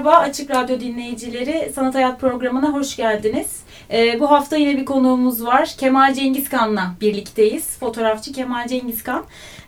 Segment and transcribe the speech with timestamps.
[0.00, 3.60] Merhaba Açık Radyo dinleyicileri, Sanat Hayat programına hoş geldiniz.
[3.92, 5.74] Ee, bu hafta yine bir konuğumuz var.
[5.78, 7.78] Kemal Cengizkan'la birlikteyiz.
[7.78, 9.24] Fotoğrafçı Kemal Cengizkan.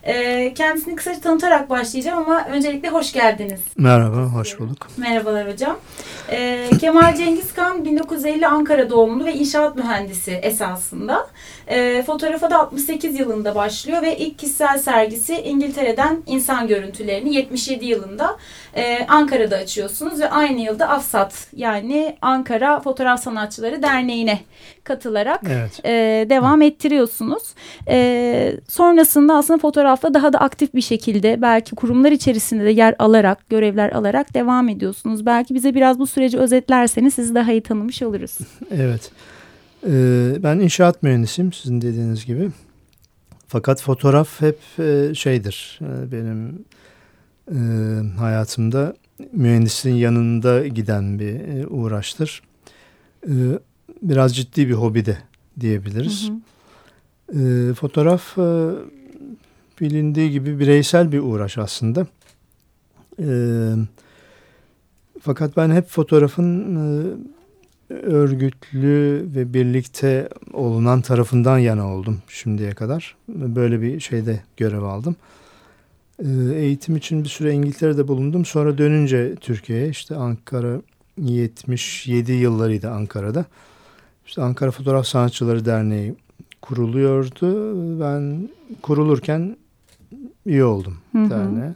[0.07, 3.61] Ee, kendisini kısaca tanıtarak başlayacağım ama öncelikle hoş geldiniz.
[3.77, 4.89] Merhaba, hoş bulduk.
[4.97, 5.77] Merhabalar hocam.
[6.31, 11.27] Ee, Kemal Cengizkan 1950 Ankara doğumlu ve inşaat mühendisi esasında.
[11.69, 18.37] Ee, fotoğrafa da 68 yılında başlıyor ve ilk kişisel sergisi İngiltere'den insan görüntülerini 77 yılında
[18.77, 24.41] e, Ankara'da açıyorsunuz ve aynı yılda AFSAT yani Ankara Fotoğraf Sanatçıları Derneği'ne
[24.85, 25.81] katılarak Evet.
[25.85, 27.43] e, devam ettiriyorsunuz.
[27.89, 33.51] E, sonrasında aslında fotoğrafla daha da aktif bir şekilde belki kurumlar içerisinde de yer alarak,
[33.51, 35.27] görevler alarak devam ediyorsunuz.
[35.27, 38.39] Belki bize biraz bu süreci özetlerseniz sizi daha iyi tanımış oluruz.
[38.71, 39.11] Evet.
[39.87, 42.51] Ee, ben inşaat mühendisiyim sizin dediğiniz gibi.
[43.49, 46.65] Fakat fotoğraf hep e, şeydir e, benim
[47.51, 47.59] e,
[48.19, 48.95] hayatımda
[49.33, 52.43] mühendisin yanında giden bir e, uğraştır.
[54.03, 55.19] Biraz ciddi bir hobi de
[55.61, 56.29] diyebiliriz.
[56.29, 57.71] Hı hı.
[57.71, 58.71] E, fotoğraf e,
[59.81, 62.07] bilindiği gibi bireysel bir uğraş aslında.
[63.19, 63.27] E,
[65.21, 73.17] fakat ben hep fotoğrafın e, örgütlü ve birlikte olunan tarafından yana oldum şimdiye kadar.
[73.29, 75.17] Böyle bir şeyde görev aldım.
[76.19, 78.45] E, eğitim için bir süre İngiltere'de bulundum.
[78.45, 80.81] Sonra dönünce Türkiye'ye işte Ankara
[81.19, 83.45] 77 yıllarıydı Ankara'da.
[84.33, 86.15] İşte Ankara Fotoğraf Sanatçıları Derneği
[86.63, 87.75] kuruluyordu.
[88.01, 88.49] Ben
[88.83, 89.57] kurulurken
[90.47, 91.31] üye oldum Hı hı.
[91.31, 91.75] derneğe.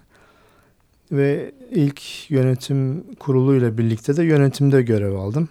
[1.12, 5.48] Ve ilk yönetim kuruluyla birlikte de yönetimde görev aldım.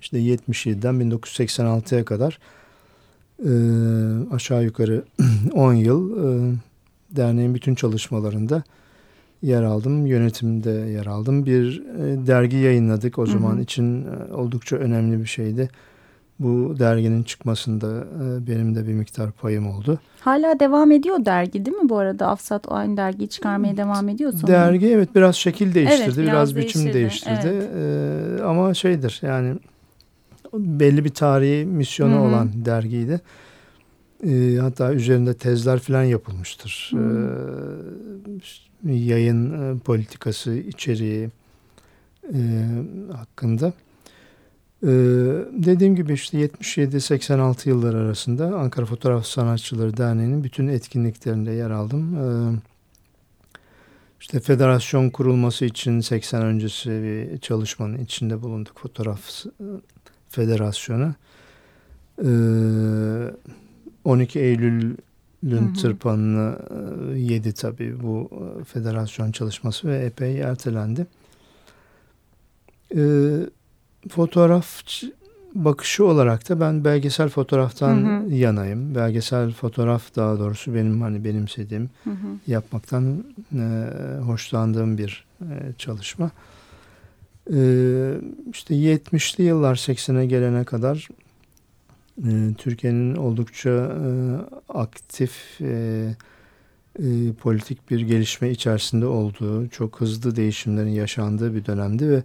[0.00, 2.38] İşte 77'den 1986'ya kadar
[3.44, 3.52] e,
[4.34, 5.04] aşağı yukarı
[5.52, 6.54] 10 yıl e,
[7.10, 8.62] derneğin bütün çalışmalarında
[9.42, 10.06] yer aldım.
[10.06, 11.46] Yönetimde yer aldım.
[11.46, 13.18] Bir e, dergi yayınladık.
[13.18, 13.60] O Hı zaman hı.
[13.60, 15.70] için e, oldukça önemli bir şeydi.
[16.38, 19.98] Bu derginin çıkmasında e, benim de bir miktar payım oldu.
[20.20, 22.26] Hala devam ediyor dergi değil mi bu arada?
[22.28, 24.48] Afsat aynı dergiyi çıkarmaya devam ediyor sanırım.
[24.48, 27.68] Dergi evet biraz şekil değiştirdi, Evet, biraz, biraz biçim değiştirdi, değiştirdi.
[27.76, 29.56] Ee, ama şeydir yani
[30.54, 32.20] belli bir tarihi misyonu Hı hı.
[32.20, 33.20] olan dergiydi.
[34.26, 36.92] Ee, hatta üzerinde tezler falan yapılmıştır.
[36.94, 36.98] Hı.
[38.88, 41.30] Ee, yayın e, politikası içeriği
[42.34, 42.40] e,
[43.16, 43.72] hakkında.
[44.82, 44.88] Ee,
[45.52, 52.16] dediğim gibi işte 77-86 yıllar arasında Ankara Fotoğraf Sanatçıları Derneği'nin bütün etkinliklerinde yer aldım.
[52.16, 52.58] Ee,
[54.20, 59.20] işte federasyon kurulması için 80 öncesi bir çalışmanın içinde bulunduk Fotoğraf
[60.28, 61.14] Federasyonu.
[62.24, 62.28] Ee,
[64.04, 64.96] 12 Eylül'ün
[65.50, 65.72] Hı hı.
[65.74, 66.58] tırpanını
[67.14, 71.06] e, yedi tabii bu e, federasyon çalışması ve epey ertelendi.
[72.96, 73.00] Ee,
[74.08, 74.82] fotoğraf
[75.54, 78.34] bakışı olarak da ben belgesel fotoğraftan Hı hı.
[78.34, 78.94] yanayım.
[78.94, 82.26] Belgesel fotoğraf daha doğrusu benim hani benimsediğim Hı hı.
[82.46, 83.24] yapmaktan
[83.54, 83.64] e,
[84.20, 85.46] hoşlandığım bir e,
[85.78, 86.30] çalışma.
[87.52, 87.58] E,
[88.52, 91.08] işte 70'li yıllar 80'e gelene kadar
[92.18, 94.10] e, Türkiye'nin oldukça e,
[94.68, 96.14] aktif e,
[96.98, 102.22] e, politik bir gelişme içerisinde olduğu, çok hızlı değişimlerin yaşandığı bir dönemdi ve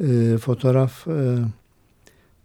[0.00, 1.38] e, fotoğraf e,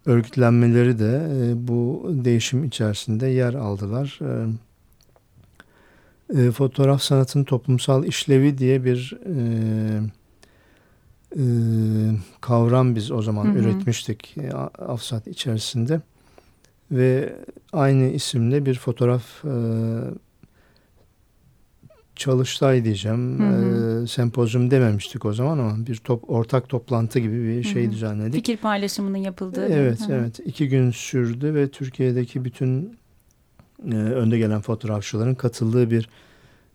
[0.06, 4.18] örgütlenmeleri de e, bu değişim içerisinde yer aldılar.
[4.22, 4.46] E,
[6.34, 9.34] e, fotoğraf sanatının toplumsal işlevi diye bir e,
[11.36, 11.42] e,
[12.40, 13.58] kavram biz o zaman Hı hı.
[13.58, 16.00] üretmiştik e, Afsat içerisinde
[16.90, 17.36] ve
[17.72, 19.54] aynı isimle bir fotoğraf e,
[22.16, 24.02] çalıştay diyeceğim Hı hı.
[24.02, 27.92] E, sempozyum dememiştik o zaman ama bir top, ortak toplantı gibi bir şey Hı hı.
[27.92, 28.34] düzenledik.
[28.34, 29.66] Fikir paylaşımının yapıldığı.
[29.68, 30.12] Evet, Hı hı.
[30.12, 30.40] evet.
[30.44, 32.98] iki gün sürdü ve Türkiye'deki bütün
[33.92, 36.08] e, önde gelen fotoğrafçıların katıldığı bir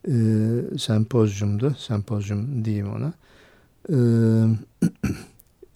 [0.07, 0.13] e,
[0.77, 1.75] sempozyumdu.
[1.77, 3.13] Sempozyum diyeyim ona.
[3.89, 3.97] E,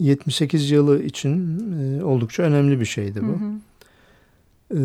[0.00, 3.26] 78 yılı için e, oldukça önemli bir şeydi bu.
[3.26, 3.52] Hı hı.
[4.70, 4.78] E,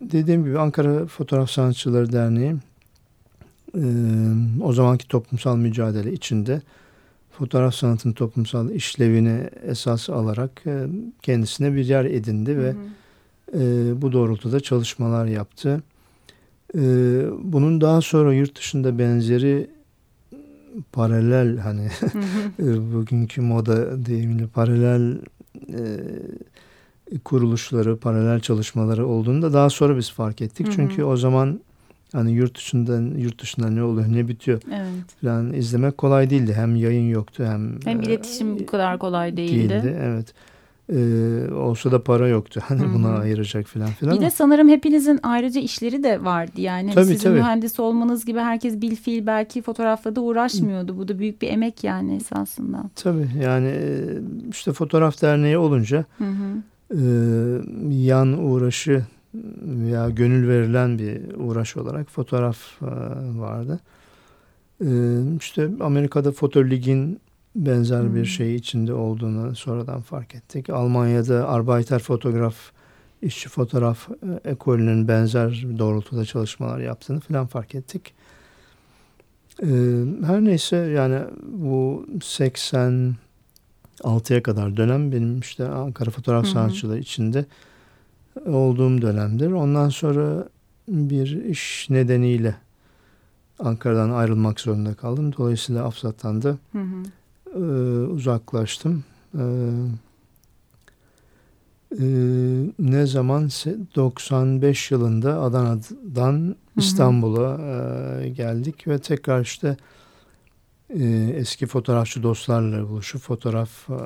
[0.00, 2.56] dediğim gibi Ankara Fotoğraf Sanatçıları Derneği
[4.62, 6.62] o zamanki toplumsal mücadele içinde
[7.30, 10.86] fotoğraf sanatının toplumsal işlevini esas alarak e,
[11.22, 13.62] kendisine bir yer edindi ve hı hı.
[13.62, 15.82] E, bu doğrultuda çalışmalar yaptı.
[16.74, 16.80] E,
[17.42, 19.70] bunun daha sonra yurt dışında benzeri
[20.92, 21.88] paralel hani
[22.58, 25.18] e, bugünkü moda deyimli paralel
[25.68, 30.66] e, kuruluşları, paralel çalışmaları olduğunu da daha sonra biz fark ettik.
[30.66, 30.76] Hı hı.
[30.76, 31.60] Çünkü o zaman
[32.12, 35.22] hani yurt dışından yurt dışında ne oluyor, ne bitiyor evet.
[35.22, 36.52] falan izlemek kolay değildi.
[36.54, 39.70] Hem yayın yoktu hem hem iletişim e, bu kadar kolay değildi.
[39.70, 40.34] değildi evet.
[40.92, 42.60] Ee, olsa da para yoktu.
[42.68, 42.94] Hani Hı-hı.
[42.94, 44.16] buna ayıracak falan filan.
[44.16, 46.60] Bir de sanırım hepinizin ayrıca işleri de vardı.
[46.60, 47.34] Yani tabii, sizin tabii.
[47.34, 50.98] mühendis olmanız gibi herkes bil fiil belki fotoğrafla da uğraşmıyordu.
[50.98, 52.82] Bu da büyük bir emek yani esasında.
[52.94, 54.04] Tabii yani e,
[54.50, 56.04] işte fotoğraf derneği olunca
[56.90, 57.00] e,
[57.90, 59.04] yan uğraşı
[59.34, 62.86] veya gönül verilen bir uğraş olarak fotoğraf e,
[63.38, 63.80] vardı.
[64.84, 64.88] E,
[65.38, 67.20] işte Amerika'da Fotolig'in
[67.56, 68.14] benzer hmm.
[68.14, 70.70] bir şey içinde olduğunu sonradan fark ettik.
[70.70, 72.56] Almanya'da Arbeiter Fotograf,
[73.22, 74.14] işçi fotoğraf e,
[74.50, 78.14] ekolünün benzer doğrultuda çalışmalar yaptığını falan fark ettik.
[80.26, 81.20] Her neyse yani
[81.52, 86.52] bu 86'ya kadar dönem benim işte Ankara Fotoğraf hmm.
[86.52, 87.44] Sanatçılığı içinde
[88.46, 89.52] olduğum dönemdir.
[89.52, 90.48] Ondan sonra
[90.88, 92.54] bir iş nedeniyle
[93.58, 95.32] Ankara'dan ayrılmak zorunda kaldım.
[95.38, 97.02] Dolayısıyla Afsat'tan da hı hı.
[97.54, 97.60] E,
[98.06, 99.04] uzaklaştım.
[99.34, 99.42] E,
[102.00, 102.06] e,
[102.78, 103.48] ne zaman
[103.96, 107.58] 95 yılında Adana'dan İstanbul'a
[108.22, 109.76] e, geldik ve tekrar işte
[110.90, 111.04] e,
[111.34, 113.98] eski fotoğrafçı dostlarla buluşup fotoğraf e,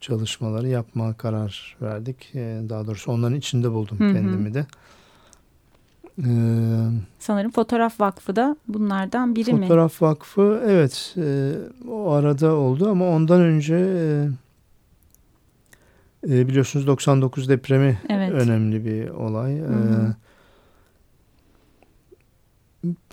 [0.00, 2.30] çalışmaları yapmaya karar verdik.
[2.34, 4.12] E, daha doğrusu onların içinde buldum Hı-hı.
[4.12, 4.66] kendimi de.
[6.18, 6.24] Ee,
[7.18, 9.66] Sanırım Fotoğraf Vakfı da bunlardan biri Fotoğraf mi?
[9.68, 11.52] Fotoğraf Vakfı evet e,
[11.90, 14.28] o arada oldu ama ondan önce e,
[16.28, 18.32] e, biliyorsunuz 99 depremi evet.
[18.32, 19.58] önemli bir olay.
[19.58, 20.14] Hı hı.
[20.22, 20.25] E,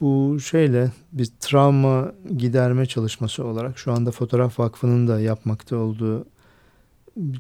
[0.02, 6.26] bu şeyle bir travma giderme çalışması olarak şu anda Fotoğraf Vakfı'nın da yapmakta olduğu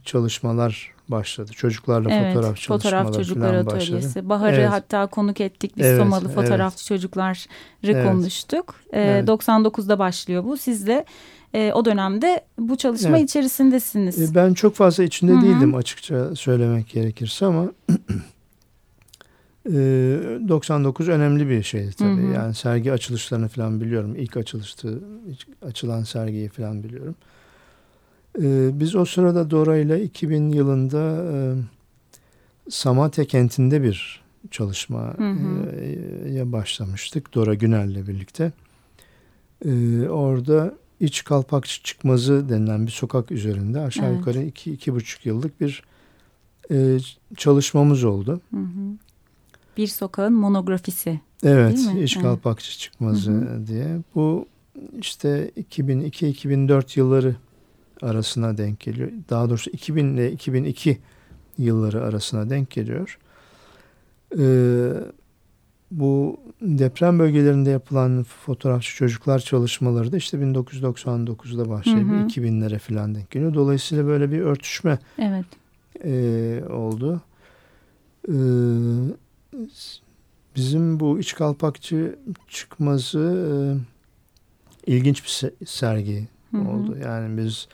[0.05, 1.51] çalışmalar başladı.
[1.51, 4.29] Çocuklarla evet, fotoğraf çalışmaları fotoğraf çocuklar atölyesi.
[4.29, 4.69] Bahar'ı evet.
[4.69, 5.77] hatta konuk ettik.
[5.77, 6.35] Biz evet, Somalı evet.
[6.35, 6.83] fotoğrafçı
[7.95, 8.11] evet.
[8.11, 8.75] konuştuk.
[8.93, 9.29] Ee, evet.
[9.29, 10.57] 99'da başlıyor bu.
[10.57, 11.05] Siz de
[11.53, 13.29] e, o dönemde bu çalışma evet.
[13.29, 14.31] içerisindesiniz.
[14.31, 15.41] E, ben çok fazla içinde Hı -hı.
[15.41, 17.65] değildim açıkça söylemek gerekirse ama
[19.65, 22.21] 99 önemli bir şey tabii.
[22.21, 22.33] Hı hı.
[22.33, 24.15] Yani sergi açılışlarını falan biliyorum.
[24.15, 27.15] İlk açılıştı, ilk açılan sergiyi falan biliyorum.
[28.79, 31.25] Biz o sırada Dora ile 2000 yılında
[32.69, 37.33] Samatya kentinde bir çalışmaya başlamıştık.
[37.33, 38.51] Dora Güner'le birlikte.
[40.09, 44.17] Orada iç kalpakçı çıkmazı denilen bir sokak üzerinde aşağı evet.
[44.17, 45.83] yukarı iki, iki buçuk yıllık bir
[47.37, 48.41] çalışmamız oldu.
[48.51, 48.97] Hı hı.
[49.77, 51.19] Bir sokağın monografisi.
[51.43, 53.67] Evet, iş kalpakçı çıkmazı hı hı.
[53.67, 53.99] diye.
[54.15, 54.45] Bu
[55.01, 57.35] işte 2002-2004 yılları
[58.01, 59.11] arasına denk geliyor.
[59.29, 60.97] Daha doğrusu 2000 ile 2002
[61.57, 63.19] yılları arasına denk geliyor.
[64.39, 64.91] Ee,
[65.91, 73.53] bu deprem bölgelerinde yapılan fotoğrafçı çocuklar çalışmaları da işte 1999'da başlayıp 2000'lere falan denk geliyor.
[73.53, 75.45] Dolayısıyla böyle bir örtüşme evet.
[76.03, 77.21] e, oldu.
[78.29, 78.33] Ee,
[80.55, 83.19] bizim bu iç kalpakçı çıkması
[84.87, 86.69] e, ilginç bir sergi hı hı.
[86.69, 86.97] oldu.
[87.03, 87.67] Yani biz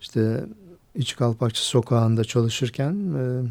[0.00, 0.44] işte
[0.94, 3.42] iç kalpakçı sokağında çalışırken e,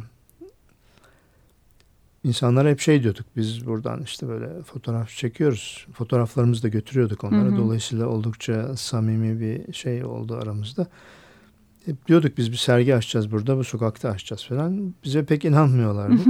[2.23, 3.25] insanlara hep şey diyorduk.
[3.35, 5.87] Biz buradan işte böyle fotoğraf çekiyoruz.
[5.93, 7.49] Fotoğraflarımızı da götürüyorduk onlara.
[7.49, 7.57] Hı hı.
[7.57, 10.87] Dolayısıyla oldukça samimi bir şey oldu aramızda.
[11.85, 14.93] Hep diyorduk biz bir sergi açacağız burada, bu sokakta açacağız falan.
[15.03, 16.21] Bize pek inanmıyorlardı.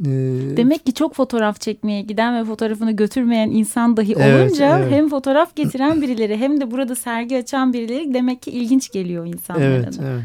[0.00, 4.92] Ee, Demek ki çok fotoğraf çekmeye giden ve fotoğrafını götürmeyen insan dahi olunca evet, evet.
[4.92, 9.64] hem fotoğraf getiren birileri hem de burada sergi açan birileri demek ki ilginç geliyor insanlara
[9.64, 9.98] evet.
[10.02, 10.22] Evet.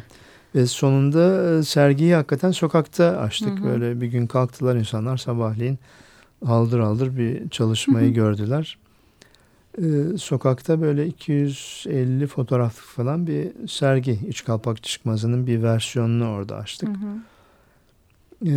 [0.55, 3.59] Ve sonunda e, sergiyi hakikaten sokakta açtık.
[3.59, 3.67] Hı hı.
[3.67, 5.79] Böyle bir gün kalktılar insanlar sabahleyin
[6.45, 8.13] aldır aldır bir çalışmayı hı hı.
[8.13, 8.77] gördüler.
[9.77, 14.19] Ee, sokakta böyle 250 fotoğraflık falan bir sergi.
[14.27, 16.89] İç kalpak çıkmazının bir versiyonunu orada açtık.
[16.89, 17.28] Hı hı
[18.46, 18.53] e,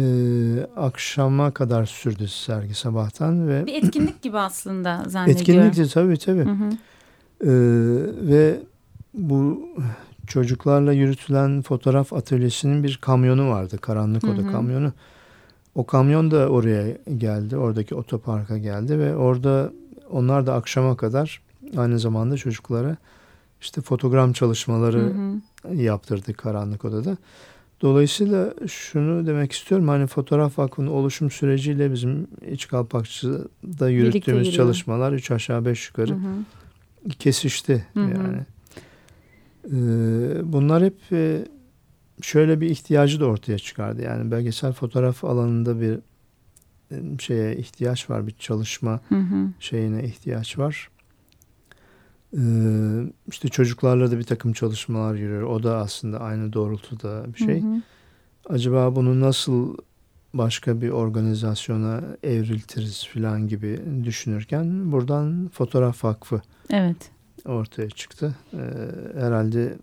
[0.77, 5.41] akşama kadar sürdü sergi sabahtan ve bir etkinlik gibi aslında zannediyorum.
[5.41, 6.45] Etkinlikti tabii tabii.
[6.45, 6.71] Hı hı.
[7.41, 7.53] E,
[8.31, 8.61] ve
[9.15, 9.69] bu
[10.27, 13.79] çocuklarla yürütülen fotoğraf atölyesinin bir kamyonu vardı.
[13.79, 14.53] Karanlık Oda hı hı.
[14.53, 14.93] kamyonu.
[15.75, 17.57] O kamyon da oraya geldi.
[17.57, 19.73] Oradaki otoparka geldi ve orada
[20.11, 21.41] onlar da akşama kadar
[21.77, 22.97] aynı zamanda çocuklara
[23.61, 25.15] işte fotogram çalışmaları hı
[25.69, 25.75] hı.
[25.75, 27.17] yaptırdık karanlık odada.
[27.83, 35.31] Dolayısıyla şunu demek istiyorum hani fotoğraf vakfının oluşum süreciyle bizim iç kalpakçıda yürüttüğümüz çalışmalar üç
[35.31, 37.09] aşağı beş yukarı hı hı.
[37.19, 38.11] kesişti hı hı.
[38.11, 38.39] yani.
[39.67, 41.45] Ee, bunlar hep e,
[42.23, 44.03] şöyle bir ihtiyacı da ortaya çıkardı.
[44.03, 45.99] Yani belgesel fotoğraf alanında bir
[46.91, 49.49] e, şeye ihtiyaç var, bir çalışma hı hı.
[49.61, 50.89] şeyine ihtiyaç var.
[52.37, 52.41] Ee,
[53.29, 55.43] işte çocuklarla da bir takım çalışmalar yürüyor.
[55.43, 57.63] O da aslında aynı doğrultuda bir şey.
[57.63, 57.83] Hı hı.
[58.49, 59.77] Acaba bunu nasıl
[60.35, 67.11] başka bir organizasyona evriltiriz falan gibi düşünürken buradan Fotoğraf Vakfı evet
[67.47, 68.35] ortaya çıktı.
[68.55, 68.59] Ee,
[69.21, 69.75] herhalde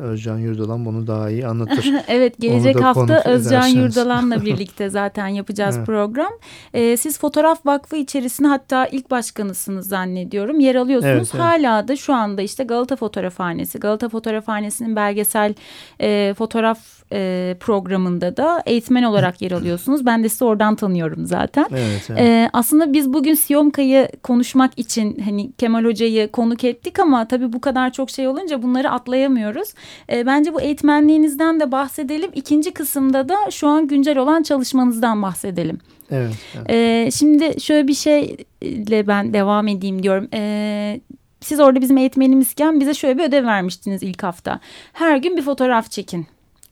[0.00, 1.94] Özcan Yurdalan bunu daha iyi anlatır.
[2.08, 5.86] evet gelecek hafta Özcan Yurdalan'la birlikte zaten yapacağız evet.
[5.86, 6.32] program.
[6.74, 10.60] Ee, siz Fotoğraf Vakfı içerisinde hatta ilk başkanısınız zannediyorum.
[10.60, 11.14] Yer alıyorsunuz.
[11.14, 11.44] Evet, evet.
[11.44, 15.54] Hala da şu anda işte Galata Fotoğrafhanesi, Galata Fotoğrafhanesi'nin belgesel
[16.00, 20.06] e, fotoğraf e, programında da eğitmen olarak yer alıyorsunuz.
[20.06, 21.66] Ben de sizi oradan tanıyorum zaten.
[21.70, 22.20] Evet, evet.
[22.20, 27.60] E, aslında biz bugün Siyomka'yı konuşmak için hani Kemal Hoca'yı konuk ettik ama tabii bu
[27.60, 29.74] kadar çok şey olunca bunları atlayamıyoruz.
[30.12, 32.30] E, bence bu eğitmenliğinizden de bahsedelim.
[32.34, 35.78] İkinci kısımda da şu an güncel olan çalışmanızdan bahsedelim.
[36.10, 36.32] Evet.
[36.56, 36.70] evet.
[36.70, 40.28] E, şimdi şöyle bir şeyle ben devam edeyim diyorum.
[40.34, 41.00] E,
[41.40, 44.60] siz orada bizim eğitmenimizken bize şöyle bir ödev vermiştiniz ilk hafta.
[44.92, 46.26] Her gün bir fotoğraf çekin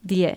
[0.08, 0.36] diye.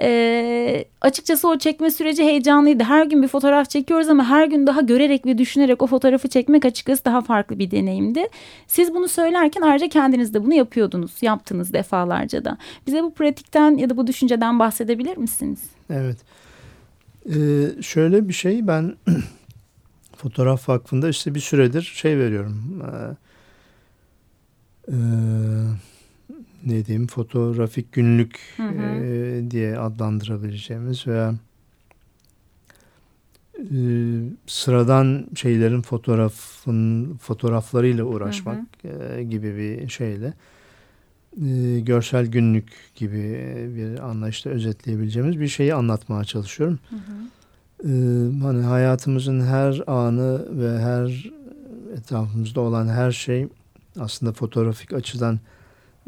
[0.00, 2.84] E, açıkçası o çekme süreci heyecanlıydı.
[2.84, 6.64] Her gün bir fotoğraf çekiyoruz ama her gün daha görerek ve düşünerek o fotoğrafı çekmek
[6.64, 8.26] açıkçası daha farklı bir deneyimdi.
[8.66, 11.22] Siz bunu söylerken ayrıca kendiniz de bunu yapıyordunuz.
[11.22, 12.58] Yaptınız defalarca da.
[12.86, 15.60] Bize bu pratikten ya da bu düşünceden bahsedebilir misiniz?
[15.90, 16.16] Evet.
[17.26, 18.96] Ee, şöyle bir şey ben
[20.16, 22.82] Fotoğraf Vakfı'nda işte bir süredir şey veriyorum.
[22.82, 23.16] Ee,
[24.92, 24.96] e,
[26.66, 28.82] ne diyeyim fotoğrafik günlük hı hı.
[28.82, 31.34] E, diye adlandırabileceğimiz veya
[33.58, 33.78] e,
[34.46, 39.14] sıradan şeylerin fotoğrafın fotoğraflarıyla uğraşmak hı hı.
[39.14, 40.34] E, gibi bir şeyle
[41.46, 43.22] e, görsel günlük gibi
[43.76, 46.78] bir anlayışla özetleyebileceğimiz bir şeyi anlatmaya çalışıyorum.
[46.90, 47.28] Hı hı.
[47.84, 47.92] E,
[48.42, 51.30] hani hayatımızın her anı ve her
[51.96, 53.48] etrafımızda olan her şey
[54.00, 55.38] aslında fotoğrafik açıdan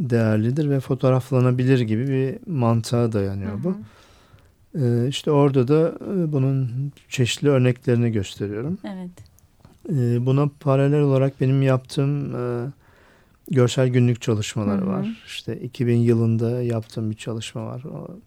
[0.00, 3.64] değerlidir ve fotoğraflanabilir gibi bir mantığa dayanıyor hı hı.
[3.64, 3.76] bu.
[4.78, 6.70] Ee, işte orada da e, bunun
[7.08, 8.78] çeşitli örneklerini gösteriyorum.
[8.84, 9.10] Evet.
[9.90, 12.72] Ee, buna paralel olarak benim yaptığım e,
[13.50, 14.88] görsel günlük çalışmaları hı hı.
[14.88, 15.22] var.
[15.26, 17.82] İşte 2000 yılında yaptığım bir çalışma var.
[17.84, 18.18] O,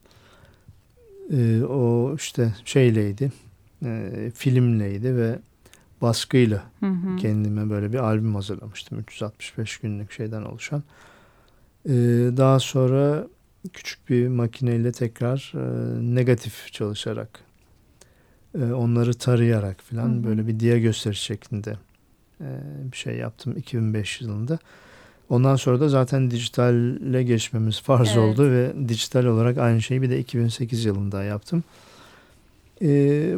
[1.32, 3.32] e, o işte şeyleydi,
[3.86, 5.40] e, filmleydi ve
[6.02, 7.16] baskıyla hı hı.
[7.18, 9.00] kendime böyle bir albüm hazırlamıştım.
[9.00, 10.84] 365 günlük şeyden oluşan.
[11.90, 11.92] Ee,
[12.38, 13.28] daha sonra
[13.74, 17.40] küçük bir makineyle tekrar e, negatif çalışarak
[18.60, 21.78] e, onları tarayarak falan böyle bir diye gösteriş şeklinde
[22.42, 22.48] e,
[22.92, 24.60] bir şey yaptım 2005 yılında.
[25.30, 28.18] Ondan sonra da zaten dijitalle geçmemiz farz evet.
[28.18, 31.64] oldu ve dijital olarak aynı şeyi bir de 2008 yılında yaptım.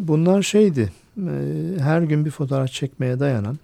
[0.07, 0.91] Bunlar şeydi,
[1.79, 3.57] her gün bir fotoğraf çekmeye dayanan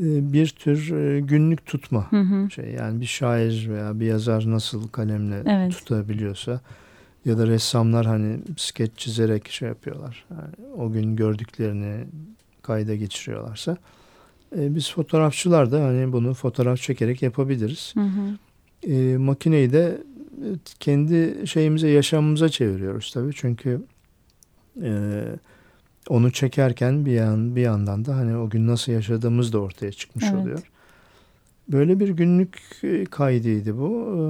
[0.00, 2.50] bir tür e, günlük tutma hı hı.
[2.50, 5.72] şey yani bir şair veya bir yazar nasıl kalemle evet.
[5.72, 6.60] tutabiliyorsa
[7.24, 12.04] ya da ressamlar hani skeç çizerek şey yapıyorlar yani o gün gördüklerini
[12.62, 13.76] kayda geçiriyorlarsa
[14.56, 17.94] e, biz fotoğrafçılar da hani bunu fotoğraf çekerek yapabiliriz.
[17.94, 18.38] Hı hı.
[18.92, 20.02] E, makineyi de
[20.80, 23.80] kendi şeyimize yaşamımıza çeviriyoruz tabii çünkü
[24.82, 25.22] e,
[26.08, 30.24] onu çekerken bir yan bir yandan da hani o gün nasıl yaşadığımız da ortaya çıkmış
[30.24, 30.34] evet.
[30.34, 30.62] oluyor.
[31.68, 34.08] Böyle bir günlük e, kaydıydı bu.
[34.16, 34.20] E,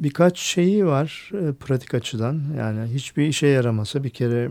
[0.00, 2.42] birkaç şeyi var e, pratik açıdan.
[2.58, 4.50] Yani hiçbir işe yaramasa bir kere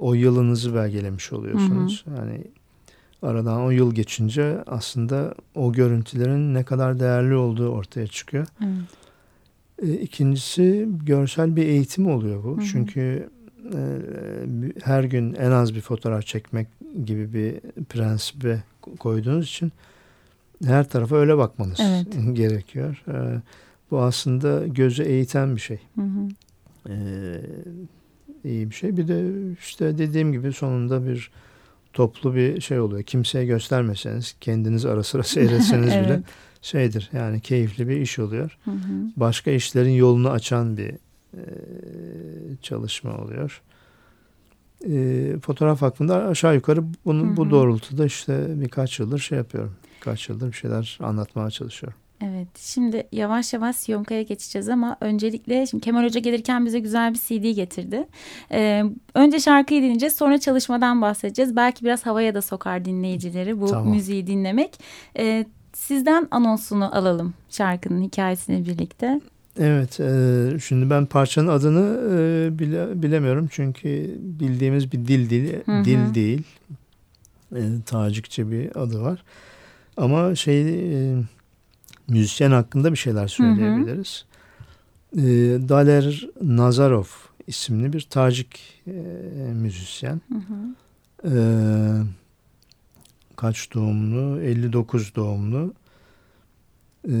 [0.00, 2.04] o yılınızı belgelemiş oluyorsunuz.
[2.06, 2.16] Hı hı.
[2.16, 2.44] Yani
[3.22, 8.46] aradan o yıl geçince aslında o görüntülerin ne kadar değerli olduğu ortaya çıkıyor.
[8.60, 10.02] Evet.
[10.02, 12.56] İkincisi görsel bir eğitim oluyor bu.
[12.56, 12.66] Hı hı.
[12.66, 13.30] Çünkü
[14.82, 16.66] her gün en az bir fotoğraf çekmek
[17.04, 18.62] gibi bir prensibe
[18.98, 19.72] koyduğunuz için
[20.64, 22.06] her tarafa öyle bakmanız evet.
[22.32, 23.04] gerekiyor.
[23.08, 23.42] E,
[23.90, 25.78] bu aslında gözü eğiten bir şey.
[25.94, 26.28] Hı hı.
[26.88, 27.40] Ee,
[28.44, 28.96] iyi bir şey.
[28.96, 29.24] Bir de
[29.60, 31.30] işte dediğim gibi sonunda bir
[31.92, 33.02] toplu bir şey oluyor.
[33.02, 36.06] Kimseye göstermeseniz, kendiniz ara sıra seyretseniz evet.
[36.06, 36.22] bile
[36.62, 37.10] şeydir.
[37.12, 38.58] Yani keyifli bir iş oluyor.
[38.64, 39.10] Hı hı.
[39.16, 40.94] Başka işlerin yolunu açan bir
[42.62, 43.62] çalışma oluyor.
[44.86, 47.36] e, fotoğraf hakkında aşağı yukarı bunu, hı hı.
[47.36, 49.76] bu doğrultuda işte birkaç yıldır şey yapıyorum.
[49.96, 51.98] Birkaç yıldır bir şeyler anlatmaya çalışıyorum.
[52.22, 57.18] Evet şimdi yavaş yavaş Siyomka'ya geçeceğiz ama öncelikle şimdi Kemal Hoca gelirken bize güzel bir
[57.18, 58.06] CD getirdi.
[58.52, 61.56] Ee, önce şarkıyı dinleyeceğiz sonra çalışmadan bahsedeceğiz.
[61.56, 63.88] Belki biraz havaya da sokar dinleyicileri bu tamam.
[63.88, 64.80] müziği dinlemek.
[65.18, 69.20] Ee, sizden anonsunu alalım şarkının hikayesini birlikte.
[69.58, 75.72] Evet, e, şimdi ben parçanın adını e, bile, bilemiyorum çünkü bildiğimiz bir dil değil, hı
[75.72, 75.84] hı.
[75.84, 76.42] dil değil.
[77.56, 79.22] E, Tacikçe bir adı var.
[79.96, 81.16] Ama şey e,
[82.08, 84.24] müzisyen hakkında bir şeyler söyleyebiliriz.
[85.14, 85.26] Hı hı.
[85.26, 87.06] E, Daler Nazarov
[87.46, 88.92] isimli bir Tacik e,
[89.52, 90.20] müzisyen.
[90.32, 90.74] Hı hı.
[91.24, 91.38] E,
[93.36, 94.40] kaç doğumlu?
[94.40, 95.74] 59 doğumlu.
[97.08, 97.12] E,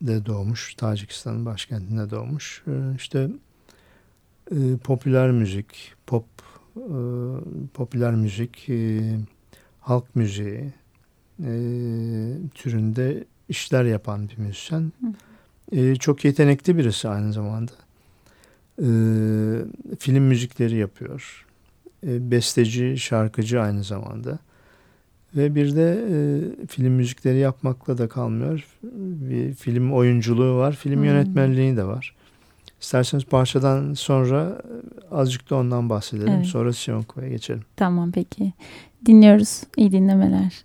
[0.00, 0.74] Duşanbe'de doğmuş.
[0.74, 2.62] Tacikistan'ın başkentinde doğmuş.
[2.66, 3.28] E, işte
[4.50, 6.24] e, popüler müzik, pop,
[6.76, 6.80] e,
[7.74, 9.00] popüler müzik, e,
[9.80, 10.72] halk müziği
[11.40, 11.52] e,
[12.54, 14.92] türünde işler yapan bir müzisyen.
[15.72, 17.72] E, çok yetenekli birisi aynı zamanda.
[18.78, 18.88] E,
[19.98, 21.46] film müzikleri yapıyor.
[22.06, 24.38] E, besteci, şarkıcı aynı zamanda.
[25.36, 28.66] Ve bir de e, film müzikleri yapmakla da kalmıyor.
[29.30, 31.04] Bir film oyunculuğu var, film hmm.
[31.04, 32.14] yönetmenliği de var.
[32.80, 34.62] İsterseniz parçadan sonra
[35.10, 36.32] azıcık da ondan bahsedelim.
[36.32, 36.46] Evet.
[36.46, 37.62] Sonra Sionko'ya geçelim.
[37.76, 38.52] Tamam peki.
[39.06, 39.62] Dinliyoruz.
[39.76, 40.64] İyi dinlemeler.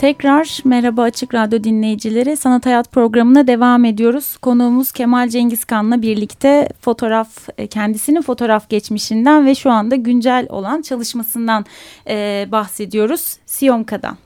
[0.00, 2.36] Tekrar merhaba Açık Radyo dinleyicileri.
[2.36, 4.36] Sanat Hayat programına devam ediyoruz.
[4.36, 11.64] Konuğumuz Kemal Cengizkan'la birlikte fotoğraf, e, kendisinin fotoğraf geçmişinden ve şu anda güncel olan çalışmasından
[12.08, 13.36] e, bahsediyoruz.
[13.46, 14.16] Siyomka'dan.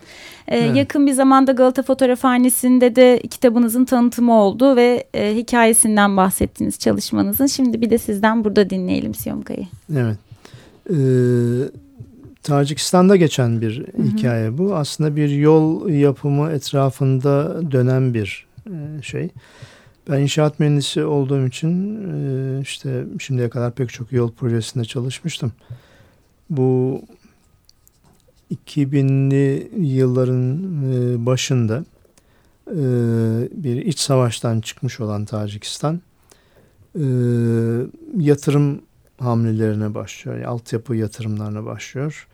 [0.49, 0.77] E, evet.
[0.77, 7.47] Yakın bir zamanda Galata Fotoğrafhanesi'nde de kitabınızın tanıtımı oldu ve e, hikayesinden bahsettiniz çalışmanızın.
[7.47, 9.67] Şimdi bir de sizden burada dinleyelim Siyomka'yı.
[9.97, 10.19] Evet.
[10.91, 10.97] E,
[12.45, 14.07] Tacikistan'da geçen bir hı hı.
[14.07, 14.77] hikaye bu.
[14.77, 19.29] Aslında bir yol yapımı etrafında dönen bir e, şey.
[20.09, 25.53] Ben inşaat mühendisi olduğum için e, işte şimdiye kadar pek çok yol projesinde çalışmıştım.
[26.51, 27.03] Bu
[28.67, 30.59] 2000'li yılların
[30.93, 31.85] e, başında
[33.53, 36.01] bir iç savaştan çıkmış olan Tacikistan
[38.19, 38.81] yatırım
[39.19, 40.37] hamlelerine başlıyor.
[40.37, 42.29] Yani altyapı yatırımlarına başlıyor.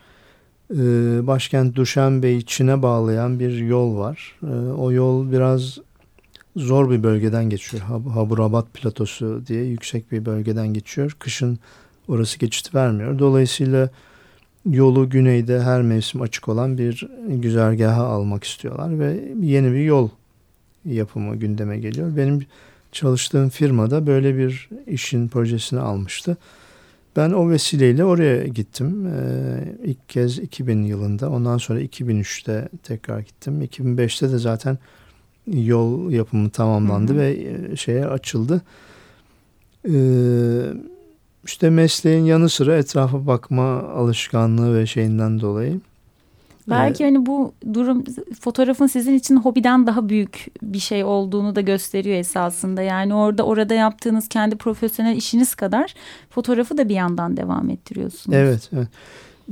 [1.27, 4.39] Başkent Duşanbe'yi Çin'e bağlayan bir yol var.
[4.79, 5.79] O yol biraz
[6.57, 7.83] zor bir bölgeden geçiyor.
[8.15, 11.17] Haburabat platosu diye yüksek bir bölgeden geçiyor.
[11.19, 11.59] Kışın
[12.09, 13.19] orası geçit vermiyor.
[13.19, 13.91] Dolayısıyla
[14.71, 20.09] yolu güneyde her mevsim açık olan bir güzergaha almak istiyorlar ve yeni bir yol
[20.85, 22.17] yapımı gündeme geliyor.
[22.17, 22.47] Benim
[22.93, 26.37] çalıştığım firmada böyle bir işin projesini almıştı.
[27.17, 29.07] Ben o vesileyle oraya gittim.
[29.07, 31.31] Ee, ilk kez 2000 yılında.
[31.31, 33.63] Ondan sonra 2003'te tekrar gittim.
[33.63, 34.79] 2005'te de zaten
[35.47, 37.21] yol yapımı tamamlandı hı hı.
[37.21, 37.31] ve
[37.73, 38.63] e, şeye açıldı.
[39.89, 40.63] Ee,
[41.45, 45.81] işte mesleğin yanı sıra etrafa bakma alışkanlığı ve şeyinden dolayı.
[46.71, 48.05] Belki hani bu durum
[48.41, 52.83] fotoğrafın sizin için hobiden daha büyük bir şey olduğunu da gösteriyor esasında.
[52.83, 55.95] Yani orada orada yaptığınız kendi profesyonel işiniz kadar
[56.31, 58.37] fotoğrafı da bir yandan devam ettiriyorsunuz.
[58.37, 58.89] Evet, evet.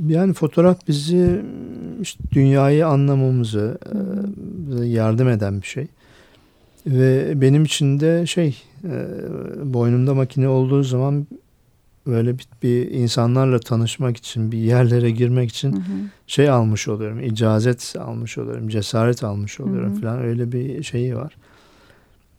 [0.07, 1.41] Yani fotoğraf bizi
[2.01, 3.77] işte dünyayı anlamamızı
[4.81, 5.87] e, yardım eden bir şey.
[6.87, 9.05] Ve benim için de şey e,
[9.63, 11.27] boynumda makine olduğu zaman
[12.09, 15.81] böyle bir, bir insanlarla tanışmak için bir yerlere girmek için hı hı.
[16.27, 17.19] şey almış oluyorum.
[17.19, 18.69] icazet almış oluyorum.
[18.69, 20.01] Cesaret almış oluyorum hı hı.
[20.01, 21.35] falan öyle bir şeyi var.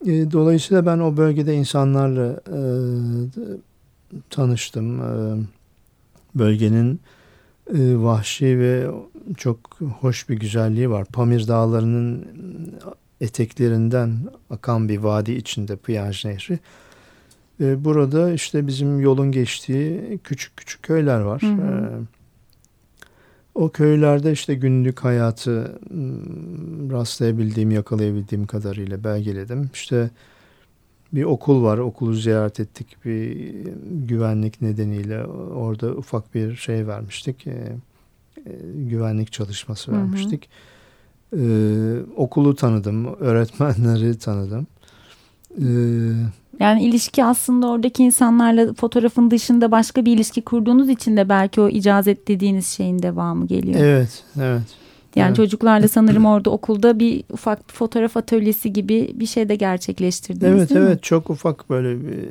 [0.06, 2.60] E, dolayısıyla ben o bölgede insanlarla e,
[4.30, 5.00] tanıştım.
[5.00, 5.44] E,
[6.34, 7.00] bölgenin
[7.74, 8.86] e, vahşi ve
[9.36, 9.58] çok
[10.00, 11.04] hoş bir güzelliği var.
[11.04, 12.26] Pamir Dağları'nın
[13.20, 14.16] eteklerinden
[14.50, 16.58] akan bir vadi içinde Piyaj Nehri.
[17.60, 21.42] E, burada işte bizim yolun geçtiği küçük küçük köyler var.
[21.42, 21.62] Hı hı.
[21.62, 22.20] E,
[23.54, 25.78] o köylerde işte günlük hayatı
[26.90, 29.70] rastlayabildiğim, yakalayabildiğim kadarıyla belgeledim.
[29.74, 30.10] İşte
[31.12, 31.78] bir okul var.
[31.78, 32.96] Okulu ziyaret ettik.
[33.04, 33.50] Bir
[33.90, 37.46] güvenlik nedeniyle orada ufak bir şey vermiştik.
[37.46, 40.48] E, e, güvenlik çalışması vermiştik.
[41.30, 41.42] Hı hı.
[41.42, 43.14] E, okulu tanıdım.
[43.14, 44.66] Öğretmenleri tanıdım.
[45.50, 45.66] E,
[46.60, 51.68] yani ilişki aslında oradaki insanlarla fotoğrafın dışında başka bir ilişki kurduğunuz için de belki o
[51.68, 53.80] icazet dediğiniz şeyin devamı geliyor.
[53.80, 54.62] Evet, evet.
[55.16, 55.36] Yani evet.
[55.36, 60.70] çocuklarla sanırım orada okulda bir ufak bir fotoğraf atölyesi gibi bir şey de gerçekleştirdiniz Evet
[60.70, 61.02] değil evet mi?
[61.02, 62.28] çok ufak böyle bir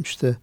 [0.00, 0.36] işte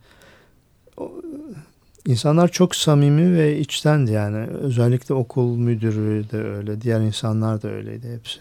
[2.07, 8.13] insanlar çok samimi ve içtendi yani özellikle okul müdürü de öyle diğer insanlar da öyleydi
[8.13, 8.39] hepsi.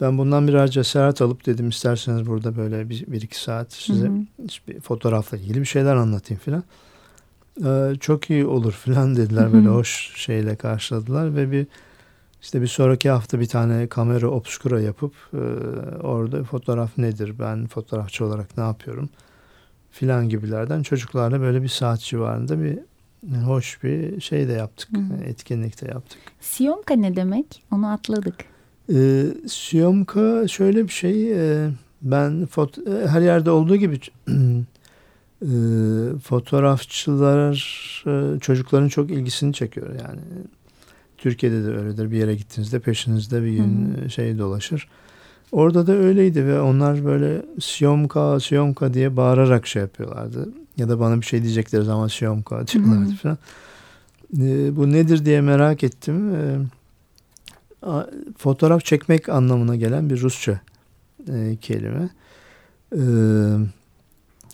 [0.00, 4.12] Ben bundan biraz cesaret alıp dedim isterseniz burada böyle bir, bir iki saat size hı
[4.12, 4.46] hı.
[4.68, 6.64] bir fotoğrafla ilgili bir şeyler anlatayım filan.
[7.64, 9.52] Ee, çok iyi olur filan dediler hı hı.
[9.52, 11.66] böyle hoş şeyle karşıladılar ve bir
[12.42, 15.38] işte bir sonraki hafta bir tane kamera obskura yapıp e,
[16.02, 19.08] orada fotoğraf nedir, ben fotoğrafçı olarak ne yapıyorum
[19.90, 22.78] filan gibilerden çocuklarla böyle bir saat civarında bir
[23.36, 25.24] hoş bir şey de yaptık, Hı.
[25.24, 26.18] etkinlik de yaptık.
[26.40, 27.62] Siyomka ne demek?
[27.72, 28.34] Onu atladık.
[28.94, 31.70] E, Siyomka şöyle bir şey, e,
[32.02, 34.00] ben foto, e, her yerde olduğu gibi
[35.42, 35.50] e,
[36.24, 37.54] fotoğrafçılar
[38.06, 40.20] e, çocukların çok ilgisini çekiyor yani
[41.18, 42.10] Türkiye'de de öyledir.
[42.10, 44.10] Bir yere gittiğinizde peşinizde bir gün Hı-hı.
[44.10, 44.88] şey dolaşır.
[45.52, 50.48] Orada da öyleydi ve onlar böyle siyomka siyomka diye bağırarak şey yapıyorlardı.
[50.76, 53.38] Ya da bana bir şey diyecekleri zaman siyomka diyorlardı falan.
[54.38, 56.34] E, bu nedir diye merak ettim.
[56.34, 56.58] E,
[58.36, 60.60] fotoğraf çekmek anlamına gelen bir Rusça
[61.28, 62.08] e, kelime.
[62.96, 63.02] E,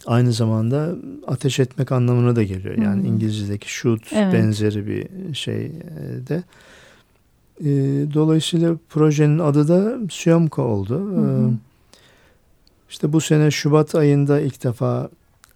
[0.06, 0.94] aynı zamanda
[1.26, 2.78] ateş etmek anlamına da geliyor.
[2.78, 3.14] Yani hmm.
[3.14, 4.34] İngilizce'deki shoot evet.
[4.34, 5.70] benzeri bir şey e,
[6.28, 6.42] de.
[7.60, 7.66] E,
[8.14, 11.00] dolayısıyla projenin adı da Syomka oldu.
[11.00, 11.48] Hmm.
[11.48, 11.52] E,
[12.90, 15.10] işte bu sene Şubat ayında ilk defa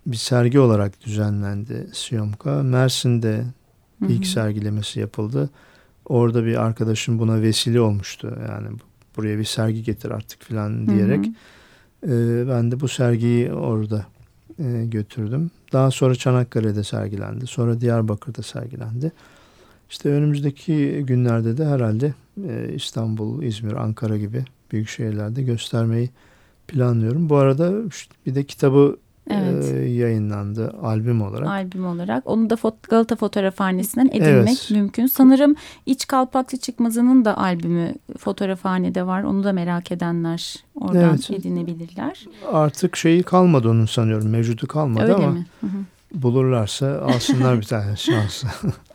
[0.06, 2.62] bir sergi olarak düzenlendi Syomka.
[2.62, 3.44] Mersin'de
[4.08, 5.50] ilk sergilemesi yapıldı.
[6.08, 8.38] Orada bir arkadaşım buna vesile olmuştu.
[8.48, 8.68] Yani
[9.16, 11.26] buraya bir sergi getir artık falan diyerek.
[11.26, 12.12] Hmm.
[12.12, 14.06] E, ben de bu sergiyi orada
[14.58, 15.50] e, götürdüm.
[15.72, 17.46] Daha sonra Çanakkale'de sergilendi.
[17.46, 19.12] Sonra Diyarbakır'da sergilendi.
[19.90, 22.14] İşte önümüzdeki günlerde de herhalde
[22.48, 26.10] e, İstanbul, İzmir, Ankara gibi büyük şehirlerde göstermeyi
[26.68, 27.28] planlıyorum.
[27.28, 27.72] Bu arada
[28.26, 28.96] bir de kitabı
[29.30, 29.64] Evet.
[29.74, 31.48] e, yayınlandı albüm olarak.
[31.48, 32.22] albüm olarak.
[32.26, 34.70] Onu da Fot- Galata Fotoğrafhanesi'nden edinmek Evet.
[34.70, 35.06] mümkün.
[35.06, 35.54] Sanırım
[35.86, 39.22] İç Kalpaklı Çıkmazı'nın da albümü fotoğrafhanede var.
[39.22, 41.30] Onu da merak edenler oradan Evet.
[41.30, 42.26] edinebilirler.
[42.52, 44.28] Artık şeyi kalmadı onun sanıyorum.
[44.28, 45.46] Mevcudu kalmadı Öyle ama mi?
[45.60, 45.70] Hı hı.
[46.14, 48.46] Bulurlarsa alsınlar bir tane şansı.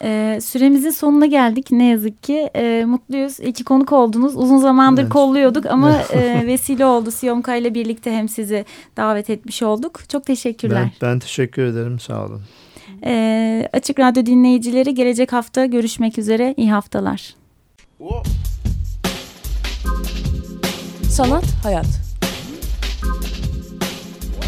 [0.04, 2.50] Ee, süremizin sonuna geldik ne yazık ki.
[2.56, 3.40] Ee, mutluyuz.
[3.40, 4.36] İki konuk oldunuz.
[4.38, 5.12] Uzun zamandır Evet.
[5.14, 7.12] kolluyorduk ama e, vesile oldu.
[7.12, 8.66] Siyomka ile birlikte hem sizi
[8.98, 10.00] davet etmiş olduk.
[10.10, 10.90] Çok teşekkürler.
[11.02, 12.00] ben, ben teşekkür ederim.
[12.00, 12.42] Sağ olun.
[13.06, 16.54] Ee, Açık Radyo dinleyicileri gelecek hafta görüşmek üzere.
[16.58, 17.36] İyi haftalar.
[21.10, 22.03] Sanat, hayat.